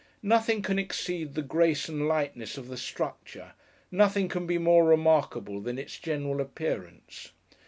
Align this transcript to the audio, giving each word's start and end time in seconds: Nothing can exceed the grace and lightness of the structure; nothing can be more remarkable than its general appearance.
Nothing 0.23 0.63
can 0.63 0.79
exceed 0.79 1.35
the 1.35 1.43
grace 1.43 1.87
and 1.87 2.07
lightness 2.07 2.57
of 2.57 2.69
the 2.69 2.75
structure; 2.75 3.53
nothing 3.91 4.29
can 4.29 4.47
be 4.47 4.57
more 4.57 4.83
remarkable 4.83 5.61
than 5.61 5.77
its 5.77 5.99
general 5.99 6.41
appearance. 6.41 7.33